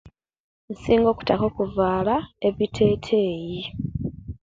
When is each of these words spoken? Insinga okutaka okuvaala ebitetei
Insinga 0.71 1.07
okutaka 1.13 1.43
okuvaala 1.51 2.15
ebitetei 2.47 3.53